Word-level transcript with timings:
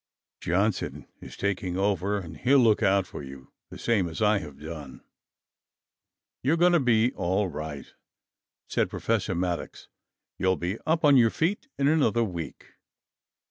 Johnson 0.39 1.07
is 1.19 1.37
taking 1.37 1.77
over 1.77 2.17
and 2.17 2.35
he'll 2.35 2.57
look 2.57 2.81
out 2.81 3.05
for 3.05 3.21
you, 3.21 3.53
the 3.69 3.77
same 3.77 4.09
as 4.09 4.19
I 4.19 4.39
have 4.39 4.57
done." 4.59 5.03
"You're 6.41 6.57
going 6.57 6.73
to 6.73 6.79
be 6.79 7.11
all 7.13 7.49
right!" 7.49 7.85
said 8.67 8.89
Professor 8.89 9.35
Maddox. 9.35 9.89
"You'll 10.39 10.57
be 10.57 10.79
up 10.87 11.05
on 11.05 11.17
your 11.17 11.29
feet 11.29 11.67
in 11.77 11.87
another 11.87 12.23
week!" 12.23 12.77